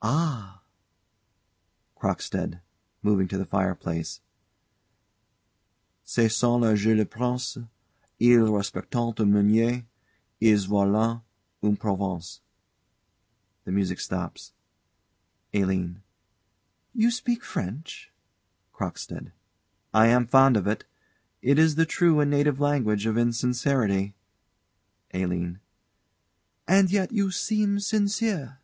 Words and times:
Ah 0.00 0.62
CROCKSTEAD. 1.96 2.60
[Moving 3.02 3.26
to 3.26 3.36
the 3.36 3.44
fireplace.] 3.44 4.20
"Ce 6.04 6.30
sont 6.32 6.62
là 6.62 6.76
jeux 6.76 6.94
de 6.94 7.04
Princes: 7.04 7.58
Ils 8.20 8.44
respectent 8.48 8.94
un 8.94 9.26
meunier, 9.28 9.84
Ils 10.40 10.66
volent 10.68 11.22
une 11.64 11.76
province." 11.76 12.42
[The 13.64 13.72
music 13.72 13.98
stops. 13.98 14.52
ALINE. 15.52 16.00
You 16.94 17.10
speak 17.10 17.42
French? 17.42 18.12
CROCKSTEAD. 18.72 19.32
I 19.92 20.06
am 20.06 20.28
fond 20.28 20.56
of 20.56 20.68
it. 20.68 20.84
It 21.40 21.58
is 21.58 21.74
the 21.74 21.86
true 21.86 22.20
and 22.20 22.30
native 22.30 22.60
language 22.60 23.04
of 23.04 23.18
insincerity. 23.18 24.14
ALINE. 25.12 25.58
And 26.68 26.88
yet 26.88 27.10
you 27.10 27.32
seem 27.32 27.80
sincere. 27.80 28.60